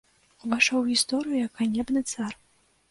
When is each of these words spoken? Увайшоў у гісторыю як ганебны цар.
Увайшоў 0.45 0.79
у 0.81 0.87
гісторыю 0.91 1.37
як 1.45 1.53
ганебны 1.63 2.07
цар. 2.15 2.33